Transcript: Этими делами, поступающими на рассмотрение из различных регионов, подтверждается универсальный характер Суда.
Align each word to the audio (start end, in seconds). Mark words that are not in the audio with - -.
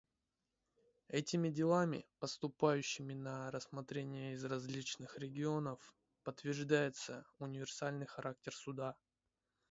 Этими 1.09 1.49
делами, 1.49 2.07
поступающими 2.17 3.13
на 3.13 3.51
рассмотрение 3.51 4.33
из 4.33 4.43
различных 4.43 5.19
регионов, 5.19 5.93
подтверждается 6.23 7.23
универсальный 7.37 8.07
характер 8.07 8.55
Суда. 8.55 8.95